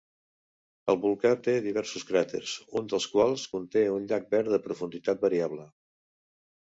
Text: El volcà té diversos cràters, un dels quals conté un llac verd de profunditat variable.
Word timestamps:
El 0.93 0.95
volcà 1.03 1.33
té 1.47 1.53
diversos 1.65 2.07
cràters, 2.11 2.55
un 2.81 2.89
dels 2.95 3.07
quals 3.17 3.45
conté 3.55 3.87
un 3.99 4.09
llac 4.13 4.29
verd 4.35 4.51
de 4.55 4.61
profunditat 4.65 5.23
variable. 5.27 5.69